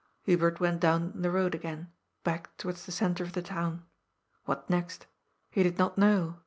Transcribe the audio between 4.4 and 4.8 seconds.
What